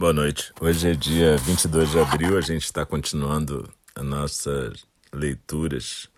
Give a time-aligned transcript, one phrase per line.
[0.00, 0.52] Boa noite.
[0.60, 6.08] Hoje é dia 22 de abril, a gente está continuando as nossas leituras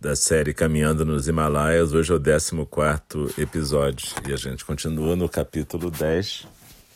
[0.00, 1.92] da série Caminhando nos Himalaias.
[1.92, 6.46] Hoje é o 14 episódio e a gente continua no capítulo 10,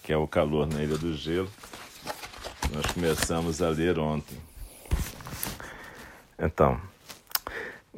[0.04, 1.50] que é o calor na Ilha do Gelo.
[2.72, 4.38] Nós começamos a ler ontem.
[6.38, 6.80] Então,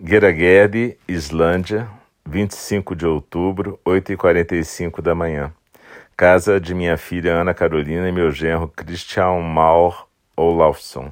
[0.03, 1.87] Geragedi, Islândia,
[2.25, 5.53] 25 de outubro, 8h45 da manhã.
[6.21, 10.07] Casa de minha filha Ana Carolina e meu genro Christian Maur
[10.37, 11.11] Olafsson.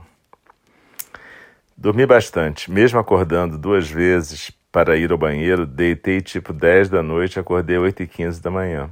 [1.75, 7.37] Dormi bastante, mesmo acordando duas vezes para ir ao banheiro, deitei tipo 10 da noite
[7.37, 8.91] e acordei 8 e 15 da manhã.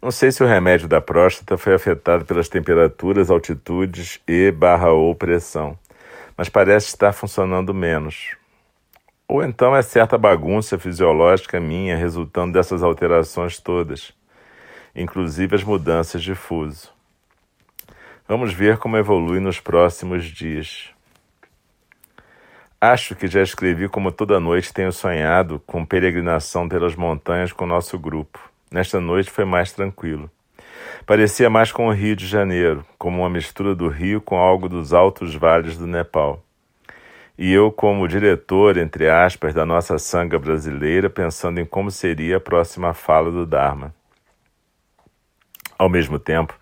[0.00, 5.14] Não sei se o remédio da próstata foi afetado pelas temperaturas, altitudes e barra ou
[5.14, 5.78] pressão,
[6.38, 8.39] mas parece estar funcionando menos.
[9.30, 14.12] Ou então é certa bagunça fisiológica minha resultando dessas alterações todas,
[14.92, 16.92] inclusive as mudanças de fuso.
[18.26, 20.90] Vamos ver como evolui nos próximos dias.
[22.80, 27.96] Acho que já escrevi como toda noite tenho sonhado com peregrinação pelas montanhas com nosso
[28.00, 28.40] grupo.
[28.68, 30.28] Nesta noite foi mais tranquilo.
[31.06, 34.92] Parecia mais com o Rio de Janeiro, como uma mistura do Rio com algo dos
[34.92, 36.42] altos vales do Nepal
[37.40, 42.40] e eu, como diretor, entre aspas, da nossa sanga brasileira, pensando em como seria a
[42.40, 43.94] próxima fala do Dharma.
[45.78, 46.54] Ao mesmo tempo,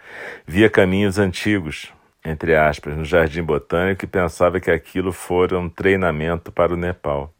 [0.46, 1.92] via caminhos antigos,
[2.24, 7.34] entre aspas, no Jardim Botânico e pensava que aquilo fora um treinamento para o Nepal.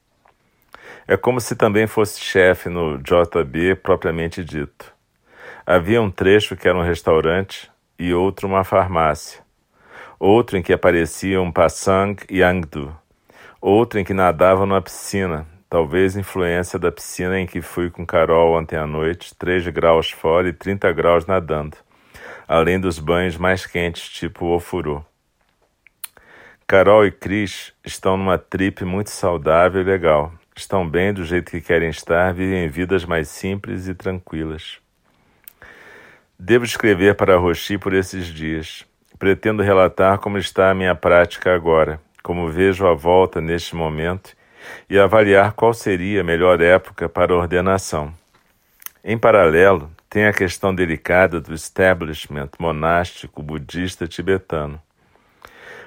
[1.06, 4.92] É como se também fosse chefe no JB propriamente dito.
[5.64, 9.40] Havia um trecho que era um restaurante e outro uma farmácia.
[10.18, 12.92] Outro em que apareciam um Pasang e Angdu
[13.60, 18.58] outra em que nadava numa piscina, talvez influência da piscina em que fui com Carol
[18.58, 21.76] ontem à noite, 3 graus fora e 30 graus nadando,
[22.46, 25.04] além dos banhos mais quentes, tipo ofurô.
[26.66, 30.32] Carol e Cris estão numa trip muito saudável e legal.
[30.54, 34.78] Estão bem do jeito que querem estar, vivem vidas mais simples e tranquilas.
[36.38, 38.84] Devo escrever para Rochi por esses dias.
[39.18, 44.36] Pretendo relatar como está a minha prática agora como vejo a volta neste momento,
[44.88, 48.12] e avaliar qual seria a melhor época para ordenação.
[49.04, 54.80] Em paralelo, tem a questão delicada do establishment monástico budista tibetano.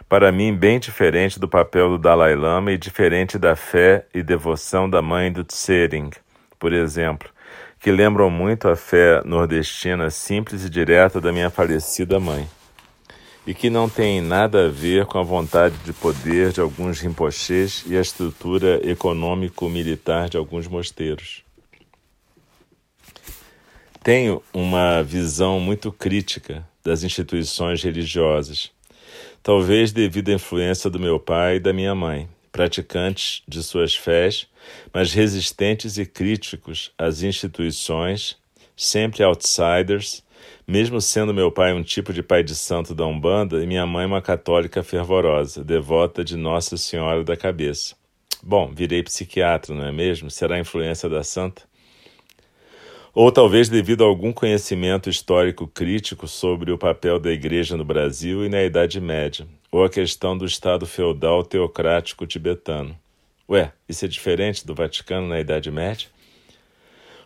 [0.08, 4.90] Para mim, bem diferente do papel do Dalai Lama e diferente da fé e devoção
[4.90, 6.12] da mãe do Tsering,
[6.60, 7.30] por exemplo,
[7.80, 12.48] que lembram muito a fé nordestina simples e direta da minha falecida mãe
[13.46, 17.84] e que não tem nada a ver com a vontade de poder de alguns rinpochês
[17.88, 21.44] e a estrutura econômico-militar de alguns mosteiros.
[24.04, 28.72] Tenho uma visão muito crítica das instituições religiosas,
[29.44, 34.48] talvez devido à influência do meu pai e da minha mãe, praticantes de suas fés,
[34.94, 38.38] mas resistentes e críticos às instituições,
[38.76, 40.24] sempre outsiders
[40.68, 44.06] mesmo sendo meu pai um tipo de pai de santo da Umbanda e minha mãe
[44.06, 47.96] uma católica fervorosa, devota de Nossa Senhora da Cabeça.
[48.44, 50.32] Bom, virei psiquiatra, não é mesmo?
[50.32, 51.64] Será a influência da santa?
[53.14, 58.46] Ou talvez devido a algum conhecimento histórico crítico sobre o papel da Igreja no Brasil
[58.46, 62.98] e na Idade Média, ou a questão do Estado feudal teocrático tibetano.
[63.50, 66.08] Ué, isso é diferente do Vaticano na Idade Média?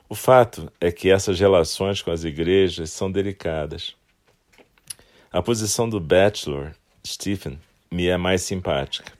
[0.07, 3.95] O fato é que essas relações com as igrejas são delicadas.
[5.31, 6.71] A posição do Bachelor,
[7.05, 7.59] Stephen,
[7.91, 9.11] me é mais simpática.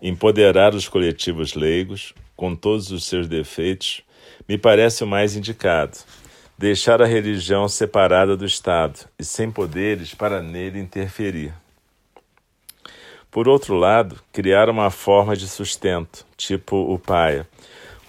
[0.00, 4.02] Empoderar os coletivos leigos, com todos os seus defeitos,
[4.48, 5.98] me parece o mais indicado.
[6.56, 11.52] Deixar a religião separada do Estado e sem poderes para nele interferir.
[13.30, 17.46] Por outro lado, criar uma forma de sustento, tipo o paia,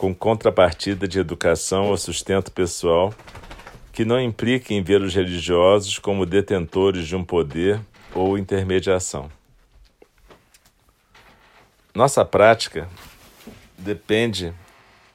[0.03, 3.13] com contrapartida de educação ou sustento pessoal,
[3.93, 7.79] que não impliquem ver os religiosos como detentores de um poder
[8.13, 9.31] ou intermediação.
[11.95, 12.89] Nossa prática
[13.77, 14.53] depende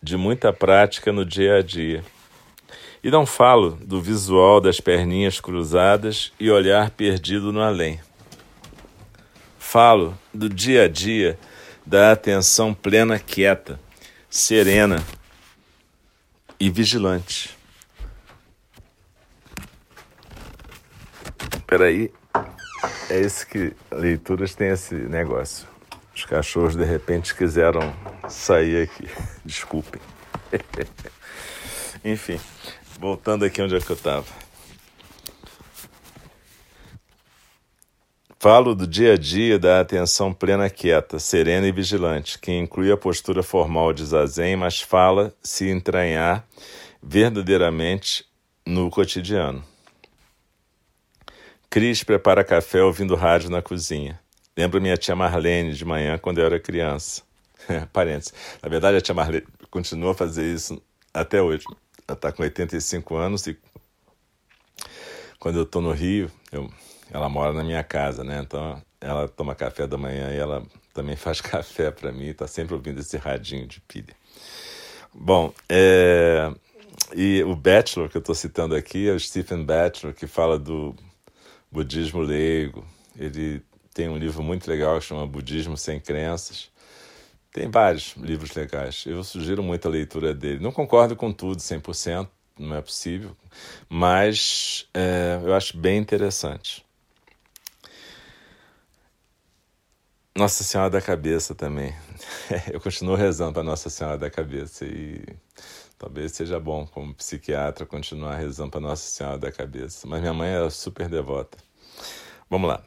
[0.02, 2.02] de muita prática no dia a dia.
[3.04, 8.00] E não falo do visual das perninhas cruzadas e olhar perdido no além.
[9.58, 11.38] Falo do dia a dia
[11.84, 13.78] da atenção plena quieta
[14.28, 15.02] serena
[16.60, 17.56] e vigilante.
[21.66, 22.12] Peraí,
[23.10, 25.66] é isso que leituras tem esse negócio.
[26.14, 27.94] Os cachorros de repente quiseram
[28.28, 29.08] sair aqui.
[29.44, 30.00] Desculpem.
[32.04, 32.40] Enfim,
[32.98, 34.47] voltando aqui onde é que eu estava.
[38.40, 42.96] Falo do dia a dia da atenção plena quieta, serena e vigilante, que inclui a
[42.96, 46.46] postura formal de zazen, mas fala se entranhar
[47.02, 48.24] verdadeiramente
[48.64, 49.64] no cotidiano.
[51.68, 54.20] Cris prepara café ouvindo rádio na cozinha.
[54.56, 57.22] Lembro minha tia Marlene de manhã quando eu era criança.
[57.92, 58.32] Parênteses.
[58.62, 60.80] Na verdade, a tia Marlene continua a fazer isso
[61.12, 61.64] até hoje.
[62.06, 63.58] Ela está com 85 anos e
[65.40, 66.70] quando eu estou no Rio, eu,
[67.10, 68.40] ela mora na minha casa, né?
[68.44, 70.62] Então ela toma café da manhã e ela
[70.92, 74.14] também faz café para mim, está sempre ouvindo esse radinho de pilha.
[75.14, 76.52] Bom, é,
[77.14, 80.94] e o Bachelor que eu estou citando aqui é o Stephen Bachelor, que fala do
[81.70, 82.84] budismo leigo.
[83.16, 83.62] Ele
[83.94, 86.70] tem um livro muito legal que chama Budismo Sem Crenças.
[87.52, 89.04] Tem vários livros legais.
[89.06, 90.62] Eu sugiro muito a leitura dele.
[90.62, 92.28] Não concordo com tudo 100%,
[92.58, 93.36] não é possível,
[93.88, 96.84] mas é, eu acho bem interessante.
[100.38, 101.92] Nossa Senhora da Cabeça também.
[102.72, 105.20] Eu continuo rezando para Nossa Senhora da Cabeça e
[105.98, 110.06] talvez seja bom, como psiquiatra, continuar rezando para Nossa Senhora da Cabeça.
[110.06, 111.58] Mas minha mãe era super devota.
[112.48, 112.80] Vamos lá.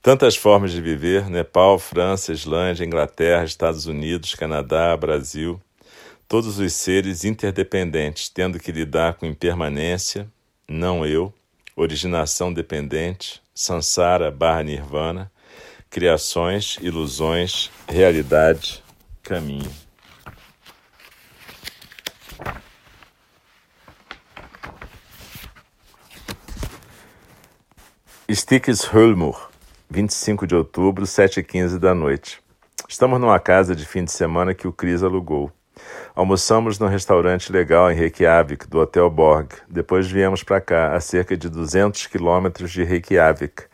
[0.00, 5.60] Tantas formas de viver: Nepal, França, Islândia, Inglaterra, Estados Unidos, Canadá, Brasil.
[6.26, 10.26] Todos os seres interdependentes, tendo que lidar com impermanência,
[10.66, 11.30] não eu,
[11.76, 15.30] originação dependente, samsara barra nirvana,
[15.90, 18.82] criações, ilusões, realidade,
[19.22, 19.70] caminho.
[28.28, 29.50] Stickeshulmur,
[29.88, 32.40] 25 de outubro, 7h15 da noite.
[32.88, 35.52] Estamos numa casa de fim de semana que o Cris alugou.
[36.14, 39.52] Almoçamos num restaurante legal em Reykjavik, do Hotel Borg.
[39.68, 43.64] Depois viemos para cá, a cerca de 200 quilômetros de Reykjavik,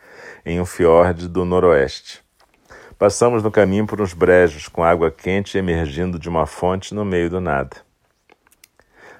[0.45, 2.21] em um fiord do noroeste.
[2.97, 7.29] Passamos no caminho por uns brejos com água quente emergindo de uma fonte no meio
[7.29, 7.77] do nada.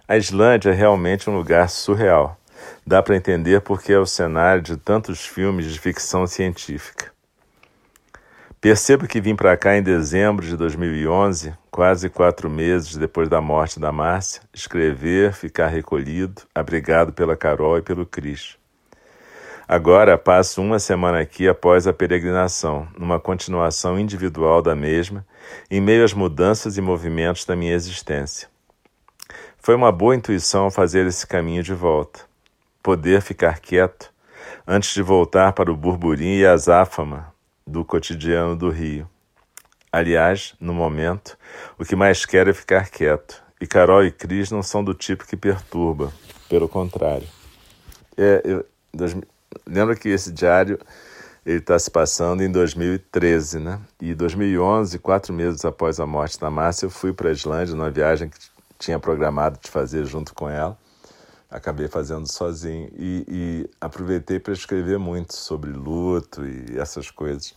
[0.08, 2.38] A Islândia é realmente um lugar surreal.
[2.86, 7.12] Dá para entender porque é o cenário de tantos filmes de ficção científica.
[8.64, 13.78] Percebo que vim para cá em dezembro de 2011, quase quatro meses depois da morte
[13.78, 18.58] da Márcia, escrever, ficar recolhido, abrigado pela Carol e pelo Cris.
[19.68, 25.26] Agora passo uma semana aqui após a peregrinação, numa continuação individual da mesma,
[25.72, 28.50] em meio às mudanças e movimentos da minha existência.
[29.58, 32.20] Foi uma boa intuição fazer esse caminho de volta.
[32.82, 34.12] Poder ficar quieto
[34.68, 37.34] antes de voltar para o burburinho e a azáfama
[37.66, 39.10] do cotidiano do Rio.
[39.90, 41.38] Aliás, no momento,
[41.80, 43.42] o que mais quero é ficar quieto.
[43.62, 46.12] E Carol e Cris não são do tipo que perturba,
[46.50, 47.28] pelo contrário.
[48.18, 48.66] É, eu,
[49.66, 50.80] lembra que esse diário
[51.46, 53.80] ele está se passando em 2013, né?
[54.00, 57.92] E 2011, quatro meses após a morte da Márcia, eu fui para a Islândia numa
[57.92, 58.38] viagem que
[58.80, 60.78] tinha programado de fazer junto com ela.
[61.50, 67.54] Acabei fazendo sozinho e, e aproveitei para escrever muito sobre luto e essas coisas.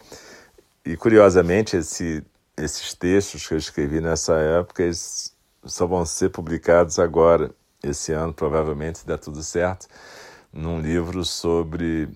[0.84, 2.24] E curiosamente, esse,
[2.56, 5.34] esses textos que eu escrevi nessa época eles
[5.64, 7.50] só vão ser publicados agora,
[7.82, 9.86] esse ano, provavelmente, se der tudo certo
[10.56, 12.08] num livro sobre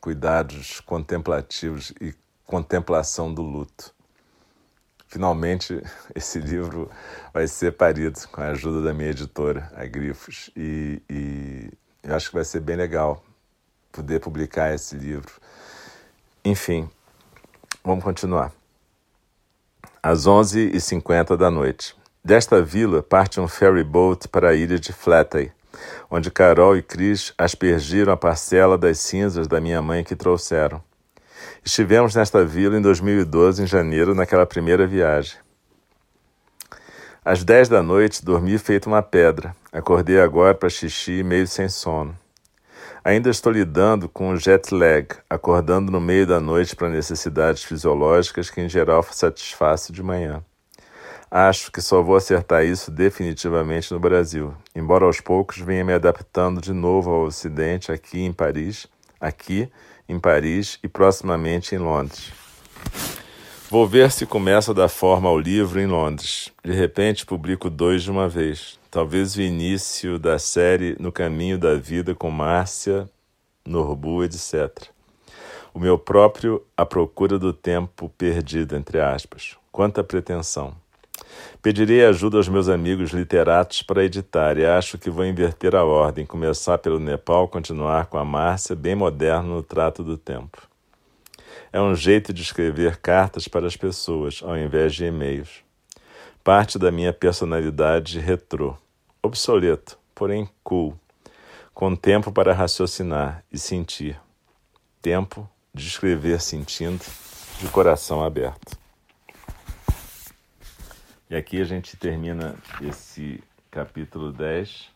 [0.00, 2.14] cuidados contemplativos e
[2.46, 3.94] contemplação do luto.
[5.08, 5.82] Finalmente,
[6.14, 6.90] esse livro
[7.32, 11.72] vai ser parido com a ajuda da minha editora, a Grifos, e, e
[12.02, 13.24] eu acho que vai ser bem legal
[13.90, 15.32] poder publicar esse livro.
[16.44, 16.88] Enfim,
[17.82, 18.52] vamos continuar.
[20.02, 21.96] Às 11h50 da noite.
[22.22, 25.50] Desta vila parte um ferry boat para a ilha de Flatey,
[26.10, 30.82] onde Carol e Cris aspergiram a parcela das cinzas da minha mãe que trouxeram.
[31.64, 35.38] Estivemos nesta vila em 2012, em janeiro, naquela primeira viagem.
[37.24, 39.54] Às dez da noite, dormi feito uma pedra.
[39.70, 42.16] Acordei agora para xixi, meio sem sono.
[43.04, 48.50] Ainda estou lidando com o jet lag, acordando no meio da noite para necessidades fisiológicas
[48.50, 50.42] que, em geral, satisfaço de manhã.
[51.30, 56.60] Acho que só vou acertar isso definitivamente no Brasil, embora aos poucos venha me adaptando
[56.60, 58.88] de novo ao Ocidente aqui em Paris,
[59.20, 59.70] aqui
[60.08, 62.32] em Paris e proximamente em Londres.
[63.70, 66.50] Vou ver se começo a dar forma ao livro em Londres.
[66.64, 68.76] De repente publico dois de uma vez.
[68.90, 73.08] Talvez o início da série No Caminho da Vida com Márcia,
[73.64, 74.88] Norbu, etc.
[75.72, 79.56] O meu próprio A Procura do Tempo Perdido, entre aspas.
[79.70, 80.79] Quanta pretensão.
[81.62, 86.24] Pedirei ajuda aos meus amigos literatos para editar e acho que vou inverter a ordem,
[86.24, 90.62] começar pelo Nepal, continuar com a Márcia, bem moderno no trato do tempo.
[91.72, 95.62] É um jeito de escrever cartas para as pessoas, ao invés de e-mails.
[96.42, 98.74] Parte da minha personalidade retrô.
[99.22, 100.98] Obsoleto, porém cool.
[101.74, 104.18] Com tempo para raciocinar e sentir.
[105.02, 107.04] Tempo de escrever sentindo,
[107.60, 108.79] de coração aberto.
[111.30, 114.90] E aqui a gente termina esse capítulo 10.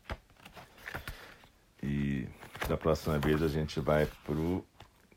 [1.80, 2.26] E
[2.68, 4.66] da próxima vez a gente vai para o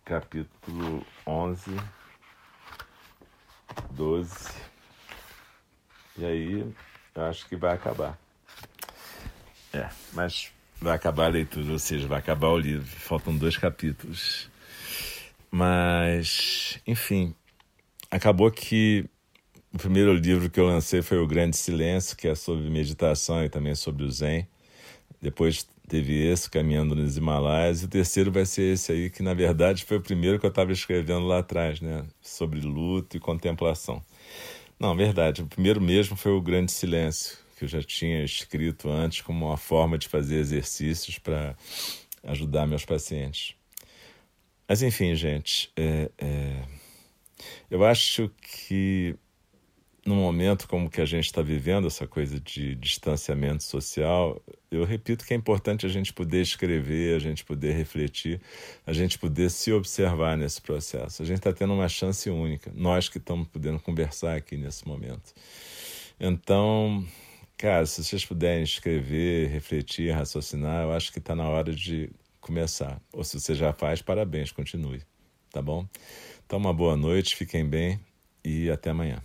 [0.06, 1.72] capítulo 11,
[3.90, 4.50] 12.
[6.20, 6.74] E aí
[7.16, 8.16] eu acho que vai acabar.
[9.74, 12.86] É, mas vai acabar a leitura, ou seja, vai acabar o livro.
[12.86, 14.52] Faltam dois capítulos.
[15.50, 17.34] Mas, enfim,
[18.12, 19.10] acabou que
[19.74, 23.50] o primeiro livro que eu lancei foi O Grande Silêncio, que é sobre meditação e
[23.50, 24.48] também sobre o Zen.
[25.22, 29.34] Depois teve esse, Caminhando nos Himalaias, e o terceiro vai ser esse aí, que na
[29.34, 32.06] verdade foi o primeiro que eu estava escrevendo lá atrás, né?
[32.22, 34.04] Sobre luto e contemplação.
[34.80, 39.22] Não, verdade, o primeiro mesmo foi O Grande Silêncio, que eu já tinha escrito antes
[39.22, 41.56] como uma forma de fazer exercícios para
[42.24, 43.56] ajudar meus pacientes.
[44.68, 46.64] Mas enfim, gente, é, é...
[47.72, 49.16] eu acho que
[50.08, 55.26] num momento como que a gente está vivendo, essa coisa de distanciamento social, eu repito
[55.26, 58.40] que é importante a gente poder escrever, a gente poder refletir,
[58.86, 61.22] a gente poder se observar nesse processo.
[61.22, 65.34] A gente está tendo uma chance única, nós que estamos podendo conversar aqui nesse momento.
[66.18, 67.06] Então,
[67.58, 72.10] cara, se vocês puderem escrever, refletir, raciocinar, eu acho que está na hora de
[72.40, 73.02] começar.
[73.12, 75.02] Ou se você já faz, parabéns, continue.
[75.52, 75.86] Tá bom?
[76.46, 78.00] Então, uma boa noite, fiquem bem
[78.42, 79.22] e até amanhã.